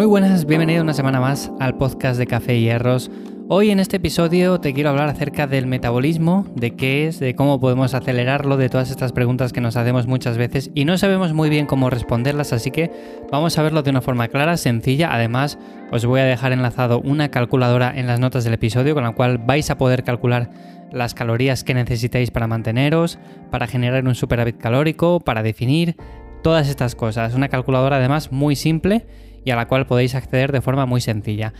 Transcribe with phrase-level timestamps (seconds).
[0.00, 3.10] Muy buenas, bienvenido una semana más al podcast de Café y Hierros.
[3.50, 7.60] Hoy en este episodio te quiero hablar acerca del metabolismo, de qué es, de cómo
[7.60, 11.50] podemos acelerarlo, de todas estas preguntas que nos hacemos muchas veces y no sabemos muy
[11.50, 12.90] bien cómo responderlas, así que
[13.30, 15.12] vamos a verlo de una forma clara, sencilla.
[15.12, 15.58] Además,
[15.92, 19.36] os voy a dejar enlazado una calculadora en las notas del episodio con la cual
[19.36, 20.48] vais a poder calcular
[20.92, 23.18] las calorías que necesitáis para manteneros,
[23.50, 25.94] para generar un superávit calórico, para definir
[26.42, 27.34] todas estas cosas.
[27.34, 29.04] Una calculadora además muy simple
[29.44, 31.52] y a la cual podéis acceder de forma muy sencilla.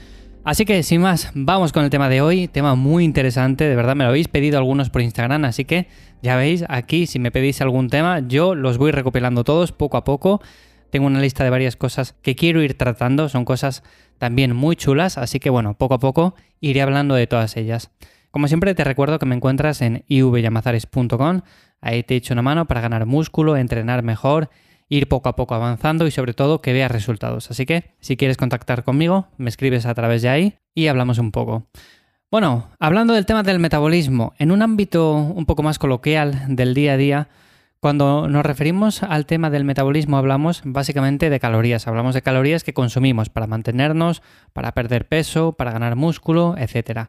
[0.42, 3.94] Así que sin más, vamos con el tema de hoy, tema muy interesante, de verdad
[3.94, 5.86] me lo habéis pedido algunos por Instagram, así que
[6.22, 10.04] ya veis aquí si me pedís algún tema, yo los voy recopilando todos poco a
[10.04, 10.40] poco.
[10.88, 13.82] Tengo una lista de varias cosas que quiero ir tratando, son cosas
[14.18, 17.90] también muy chulas, así que bueno, poco a poco iré hablando de todas ellas.
[18.30, 21.42] Como siempre te recuerdo que me encuentras en ivyamazares.com,
[21.80, 24.50] ahí te he hecho una mano para ganar músculo, entrenar mejor
[24.90, 27.50] ir poco a poco avanzando y sobre todo que veas resultados.
[27.50, 31.30] Así que si quieres contactar conmigo, me escribes a través de ahí y hablamos un
[31.30, 31.66] poco.
[32.30, 36.92] Bueno, hablando del tema del metabolismo, en un ámbito un poco más coloquial del día
[36.92, 37.28] a día,
[37.80, 42.74] cuando nos referimos al tema del metabolismo hablamos básicamente de calorías, hablamos de calorías que
[42.74, 47.08] consumimos para mantenernos, para perder peso, para ganar músculo, etc.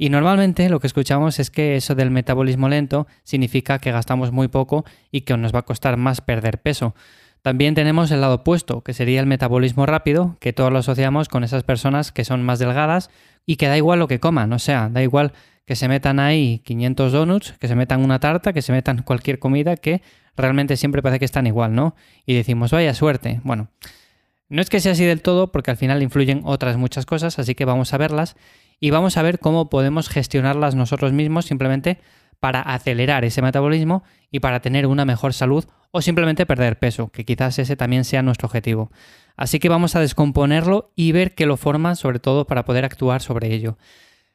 [0.00, 4.46] Y normalmente lo que escuchamos es que eso del metabolismo lento significa que gastamos muy
[4.46, 6.94] poco y que nos va a costar más perder peso.
[7.42, 11.42] También tenemos el lado opuesto, que sería el metabolismo rápido, que todos lo asociamos con
[11.42, 13.10] esas personas que son más delgadas
[13.44, 15.32] y que da igual lo que coman, o sea, da igual
[15.64, 19.38] que se metan ahí 500 donuts, que se metan una tarta, que se metan cualquier
[19.38, 20.00] comida que
[20.36, 21.96] realmente siempre parece que están igual, ¿no?
[22.24, 23.40] Y decimos, vaya suerte.
[23.42, 23.68] Bueno,
[24.48, 27.54] no es que sea así del todo, porque al final influyen otras muchas cosas, así
[27.54, 28.36] que vamos a verlas
[28.80, 31.98] y vamos a ver cómo podemos gestionarlas nosotros mismos simplemente
[32.40, 37.24] para acelerar ese metabolismo y para tener una mejor salud o simplemente perder peso, que
[37.24, 38.90] quizás ese también sea nuestro objetivo.
[39.36, 43.22] Así que vamos a descomponerlo y ver qué lo forma, sobre todo para poder actuar
[43.22, 43.78] sobre ello.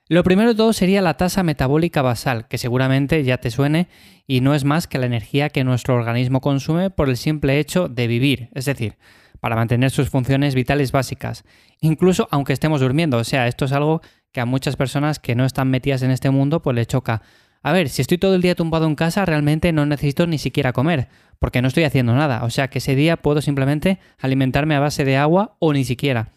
[0.10, 3.88] Lo primero de todo sería la tasa metabólica basal, que seguramente ya te suene
[4.28, 7.88] y no es más que la energía que nuestro organismo consume por el simple hecho
[7.88, 8.98] de vivir, es decir,
[9.40, 11.46] para mantener sus funciones vitales básicas,
[11.80, 13.18] incluso aunque estemos durmiendo.
[13.18, 14.02] O sea, esto es algo
[14.34, 17.22] que a muchas personas que no están metidas en este mundo pues le choca.
[17.62, 20.74] A ver, si estoy todo el día tumbado en casa, realmente no necesito ni siquiera
[20.74, 21.08] comer,
[21.40, 22.44] porque no estoy haciendo nada.
[22.44, 26.28] O sea que ese día puedo simplemente alimentarme a base de agua o ni siquiera.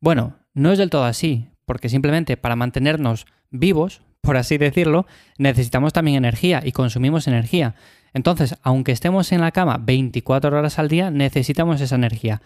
[0.00, 5.06] Bueno, no es del todo así, porque simplemente para mantenernos vivos, por así decirlo,
[5.38, 7.76] necesitamos también energía y consumimos energía.
[8.14, 12.42] Entonces, aunque estemos en la cama 24 horas al día, necesitamos esa energía.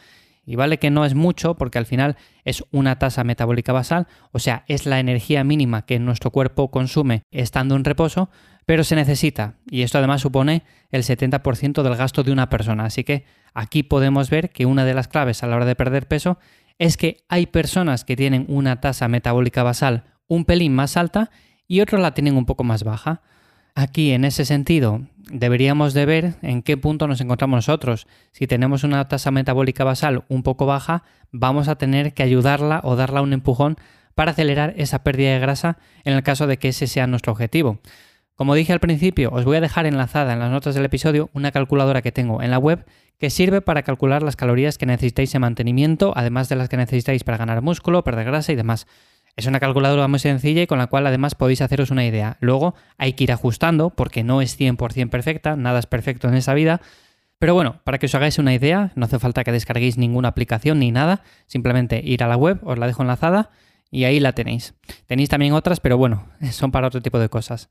[0.47, 4.39] Y vale que no es mucho porque al final es una tasa metabólica basal, o
[4.39, 8.31] sea, es la energía mínima que nuestro cuerpo consume estando en reposo,
[8.65, 9.57] pero se necesita.
[9.69, 12.85] Y esto además supone el 70% del gasto de una persona.
[12.85, 16.09] Así que aquí podemos ver que una de las claves a la hora de perder
[16.09, 16.39] peso
[16.79, 21.31] es que hay personas que tienen una tasa metabólica basal un pelín más alta
[21.67, 23.23] y otros la tienen un poco más baja.
[23.79, 28.07] Aquí, en ese sentido, deberíamos de ver en qué punto nos encontramos nosotros.
[28.33, 32.97] Si tenemos una tasa metabólica basal un poco baja, vamos a tener que ayudarla o
[32.97, 33.77] darla un empujón
[34.15, 37.81] para acelerar esa pérdida de grasa en el caso de que ese sea nuestro objetivo.
[38.35, 41.53] Como dije al principio, os voy a dejar enlazada en las notas del episodio una
[41.53, 42.87] calculadora que tengo en la web
[43.19, 47.25] que sirve para calcular las calorías que necesitáis en mantenimiento, además de las que necesitáis
[47.25, 48.87] para ganar músculo, perder grasa y demás.
[49.37, 52.39] Es una calculadora muy sencilla y con la cual además podéis haceros una idea.
[52.41, 56.55] Luego hay que ir ajustando porque no es 100% perfecta, nada es perfecto en esa
[56.55, 56.81] vida.
[57.39, 60.79] Pero bueno, para que os hagáis una idea, no hace falta que descarguéis ninguna aplicación
[60.79, 63.51] ni nada, simplemente ir a la web, os la dejo enlazada
[63.91, 64.75] y ahí la tenéis.
[65.07, 67.69] Tenéis también otras, pero bueno, son para otro tipo de cosas.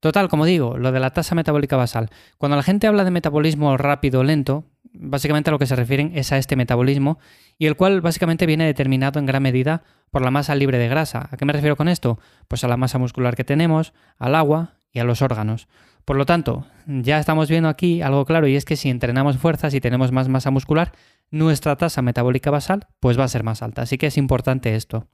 [0.00, 2.08] Total, como digo, lo de la tasa metabólica basal.
[2.38, 4.64] Cuando la gente habla de metabolismo rápido o lento,
[4.98, 7.18] básicamente a lo que se refieren es a este metabolismo
[7.58, 11.28] y el cual básicamente viene determinado en gran medida por la masa libre de grasa.
[11.30, 12.18] ¿A qué me refiero con esto?
[12.48, 15.68] Pues a la masa muscular que tenemos, al agua y a los órganos.
[16.04, 19.74] Por lo tanto, ya estamos viendo aquí algo claro y es que si entrenamos fuerzas
[19.74, 20.92] y tenemos más masa muscular,
[21.30, 23.82] nuestra tasa metabólica basal pues va a ser más alta.
[23.82, 25.08] Así que es importante esto.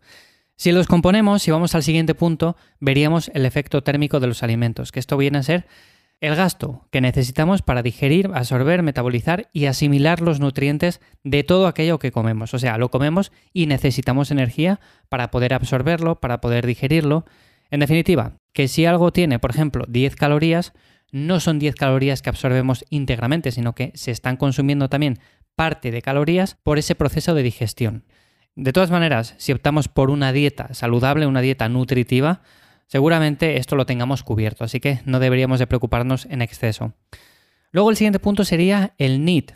[0.57, 4.93] Si los componemos, si vamos al siguiente punto, veríamos el efecto térmico de los alimentos,
[4.93, 5.67] que esto viene a ser
[6.23, 11.99] el gasto que necesitamos para digerir, absorber, metabolizar y asimilar los nutrientes de todo aquello
[11.99, 12.55] que comemos.
[12.55, 14.79] O sea, lo comemos y necesitamos energía
[15.09, 17.27] para poder absorberlo, para poder digerirlo.
[17.73, 20.75] En definitiva, que si algo tiene, por ejemplo, 10 calorías,
[21.11, 25.19] no son 10 calorías que absorbemos íntegramente, sino que se están consumiendo también
[25.57, 28.05] parte de calorías por ese proceso de digestión.
[28.55, 32.43] De todas maneras, si optamos por una dieta saludable, una dieta nutritiva,
[32.93, 36.93] Seguramente esto lo tengamos cubierto, así que no deberíamos de preocuparnos en exceso.
[37.71, 39.53] Luego el siguiente punto sería el NEAT.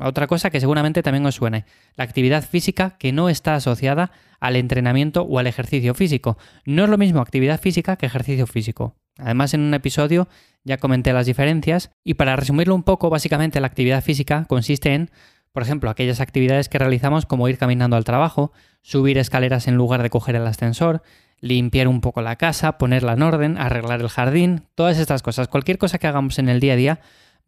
[0.00, 4.10] Otra cosa que seguramente también os suene, la actividad física que no está asociada
[4.40, 6.36] al entrenamiento o al ejercicio físico.
[6.64, 8.96] No es lo mismo actividad física que ejercicio físico.
[9.18, 10.26] Además, en un episodio
[10.64, 15.12] ya comenté las diferencias y para resumirlo un poco, básicamente la actividad física consiste en,
[15.52, 18.52] por ejemplo, aquellas actividades que realizamos como ir caminando al trabajo,
[18.82, 21.02] subir escaleras en lugar de coger el ascensor,
[21.40, 25.48] limpiar un poco la casa, ponerla en orden, arreglar el jardín, todas estas cosas.
[25.48, 27.00] Cualquier cosa que hagamos en el día a día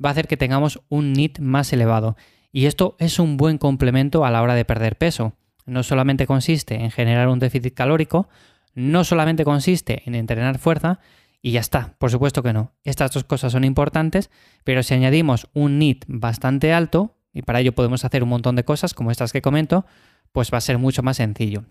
[0.04, 2.16] va a hacer que tengamos un NIT más elevado.
[2.50, 5.34] Y esto es un buen complemento a la hora de perder peso.
[5.64, 8.28] No solamente consiste en generar un déficit calórico,
[8.74, 10.98] no solamente consiste en entrenar fuerza,
[11.40, 12.72] y ya está, por supuesto que no.
[12.84, 14.30] Estas dos cosas son importantes,
[14.64, 18.64] pero si añadimos un NIT bastante alto, y para ello podemos hacer un montón de
[18.64, 19.84] cosas como estas que comento,
[20.32, 21.64] pues va a ser mucho más sencillo.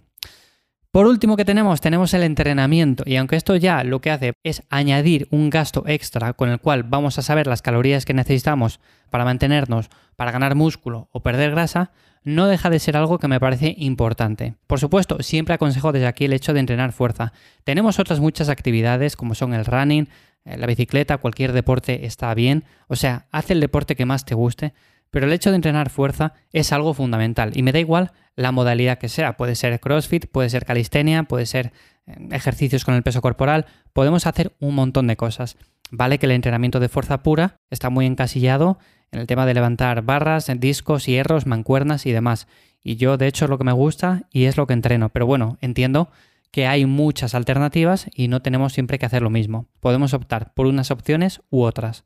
[0.91, 4.63] Por último que tenemos, tenemos el entrenamiento y aunque esto ya lo que hace es
[4.69, 9.23] añadir un gasto extra con el cual vamos a saber las calorías que necesitamos para
[9.23, 11.91] mantenernos, para ganar músculo o perder grasa,
[12.23, 14.55] no deja de ser algo que me parece importante.
[14.67, 17.31] Por supuesto, siempre aconsejo desde aquí el hecho de entrenar fuerza.
[17.63, 20.09] Tenemos otras muchas actividades como son el running,
[20.43, 24.35] eh, la bicicleta, cualquier deporte está bien, o sea, haz el deporte que más te
[24.35, 24.73] guste,
[25.11, 28.97] pero el hecho de entrenar fuerza es algo fundamental y me da igual la modalidad
[28.97, 29.37] que sea.
[29.37, 31.73] Puede ser CrossFit, puede ser calistenia, puede ser
[32.07, 33.65] eh, ejercicios con el peso corporal.
[33.93, 35.57] Podemos hacer un montón de cosas.
[35.91, 38.79] Vale que el entrenamiento de fuerza pura está muy encasillado
[39.11, 42.47] en el tema de levantar barras, discos, hierros, mancuernas y demás.
[42.81, 45.09] Y yo de hecho es lo que me gusta y es lo que entreno.
[45.09, 46.09] Pero bueno, entiendo
[46.51, 49.67] que hay muchas alternativas y no tenemos siempre que hacer lo mismo.
[49.81, 52.05] Podemos optar por unas opciones u otras.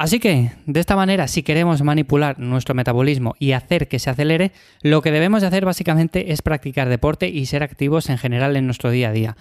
[0.00, 4.52] Así que, de esta manera, si queremos manipular nuestro metabolismo y hacer que se acelere,
[4.80, 8.64] lo que debemos de hacer básicamente es practicar deporte y ser activos en general en
[8.64, 9.36] nuestro día a día.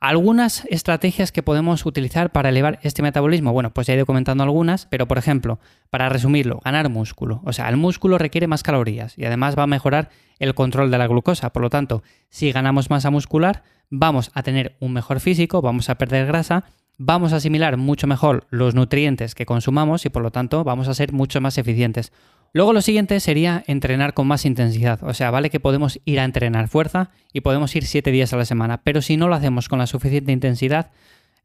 [0.00, 4.42] Algunas estrategias que podemos utilizar para elevar este metabolismo, bueno, pues ya he ido comentando
[4.42, 5.60] algunas, pero por ejemplo,
[5.90, 7.40] para resumirlo, ganar músculo.
[7.44, 10.10] O sea, el músculo requiere más calorías y además va a mejorar
[10.40, 11.52] el control de la glucosa.
[11.52, 15.94] Por lo tanto, si ganamos masa muscular, vamos a tener un mejor físico, vamos a
[15.94, 16.64] perder grasa
[17.02, 20.92] vamos a asimilar mucho mejor los nutrientes que consumamos y por lo tanto vamos a
[20.92, 22.12] ser mucho más eficientes.
[22.52, 25.02] Luego lo siguiente sería entrenar con más intensidad.
[25.02, 28.36] O sea, vale que podemos ir a entrenar fuerza y podemos ir 7 días a
[28.36, 30.90] la semana, pero si no lo hacemos con la suficiente intensidad,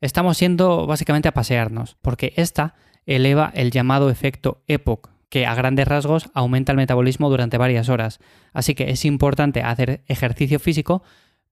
[0.01, 2.75] estamos yendo básicamente a pasearnos, porque esta
[3.05, 8.19] eleva el llamado efecto EPOC, que a grandes rasgos aumenta el metabolismo durante varias horas.
[8.51, 11.01] Así que es importante hacer ejercicio físico,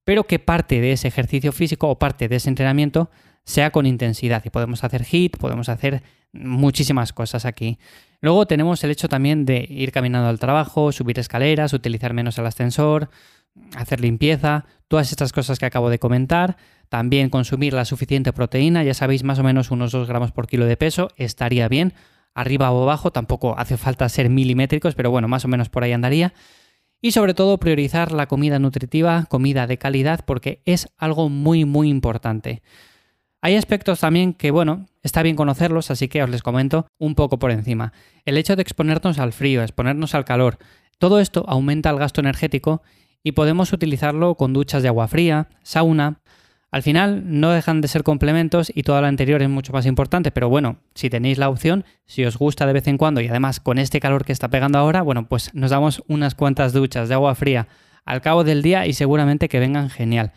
[0.03, 3.09] pero que parte de ese ejercicio físico o parte de ese entrenamiento
[3.44, 7.78] sea con intensidad y podemos hacer hit, podemos hacer muchísimas cosas aquí.
[8.22, 12.45] Luego tenemos el hecho también de ir caminando al trabajo, subir escaleras, utilizar menos el
[12.45, 13.10] ascensor,
[13.75, 16.57] hacer limpieza, todas estas cosas que acabo de comentar.
[16.90, 20.66] También consumir la suficiente proteína, ya sabéis, más o menos unos 2 gramos por kilo
[20.66, 21.94] de peso, estaría bien.
[22.36, 25.92] Arriba o abajo, tampoco hace falta ser milimétricos, pero bueno, más o menos por ahí
[25.92, 26.34] andaría.
[27.01, 31.89] Y sobre todo priorizar la comida nutritiva, comida de calidad, porque es algo muy, muy
[31.89, 32.63] importante.
[33.45, 37.40] Hay aspectos también que, bueno, está bien conocerlos, así que os les comento un poco
[37.40, 37.92] por encima.
[38.24, 40.60] El hecho de exponernos al frío, exponernos al calor,
[40.98, 42.84] todo esto aumenta el gasto energético
[43.22, 46.22] y podemos utilizarlo con duchas de agua fría, sauna.
[46.72, 50.31] Al final no dejan de ser complementos y todo lo anterior es mucho más importante,
[50.31, 53.60] pero bueno, si tenéis la opción, si os gusta de vez en cuando y además
[53.60, 57.15] con este calor que está pegando ahora, bueno, pues nos damos unas cuantas duchas de
[57.15, 57.67] agua fría
[58.06, 60.32] al cabo del día y seguramente que vengan genial.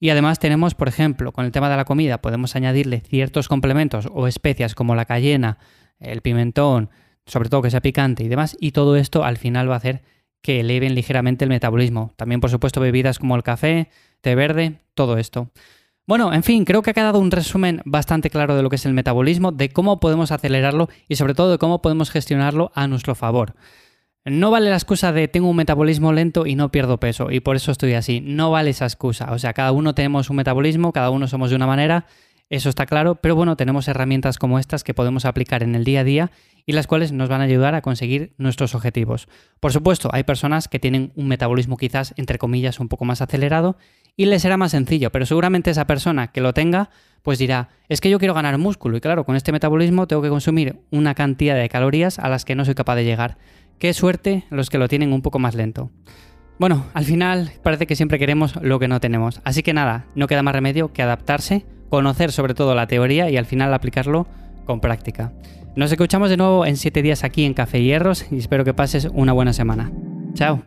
[0.00, 4.08] Y además tenemos, por ejemplo, con el tema de la comida, podemos añadirle ciertos complementos
[4.10, 5.58] o especias como la cayena,
[5.98, 6.88] el pimentón,
[7.26, 10.02] sobre todo que sea picante y demás, y todo esto al final va a hacer
[10.42, 12.14] que eleven ligeramente el metabolismo.
[12.16, 13.90] También, por supuesto, bebidas como el café,
[14.22, 15.50] té verde, todo esto.
[16.06, 18.86] Bueno, en fin, creo que ha quedado un resumen bastante claro de lo que es
[18.86, 23.14] el metabolismo, de cómo podemos acelerarlo y sobre todo de cómo podemos gestionarlo a nuestro
[23.14, 23.54] favor.
[24.26, 27.56] No vale la excusa de tengo un metabolismo lento y no pierdo peso y por
[27.56, 28.20] eso estoy así.
[28.20, 29.32] No vale esa excusa.
[29.32, 32.04] O sea, cada uno tenemos un metabolismo, cada uno somos de una manera,
[32.50, 36.00] eso está claro, pero bueno, tenemos herramientas como estas que podemos aplicar en el día
[36.00, 36.30] a día
[36.66, 39.26] y las cuales nos van a ayudar a conseguir nuestros objetivos.
[39.58, 43.78] Por supuesto, hay personas que tienen un metabolismo quizás, entre comillas, un poco más acelerado
[44.16, 46.90] y les será más sencillo, pero seguramente esa persona que lo tenga,
[47.22, 50.28] pues dirá, es que yo quiero ganar músculo y claro, con este metabolismo tengo que
[50.28, 53.38] consumir una cantidad de calorías a las que no soy capaz de llegar.
[53.80, 55.90] Qué suerte los que lo tienen un poco más lento.
[56.58, 59.40] Bueno, al final parece que siempre queremos lo que no tenemos.
[59.42, 63.38] Así que nada, no queda más remedio que adaptarse, conocer sobre todo la teoría y
[63.38, 64.26] al final aplicarlo
[64.66, 65.32] con práctica.
[65.76, 69.08] Nos escuchamos de nuevo en 7 días aquí en Café Hierros y espero que pases
[69.14, 69.90] una buena semana.
[70.34, 70.62] Chao.